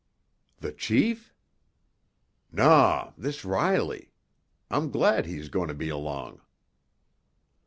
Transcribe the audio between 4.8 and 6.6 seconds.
glad he's goin' to be along."